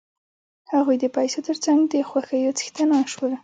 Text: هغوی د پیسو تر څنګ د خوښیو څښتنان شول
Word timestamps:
هغوی 0.71 0.97
د 0.99 1.05
پیسو 1.15 1.39
تر 1.47 1.57
څنګ 1.65 1.79
د 1.93 1.95
خوښیو 2.09 2.55
څښتنان 2.59 3.03
شول 3.13 3.31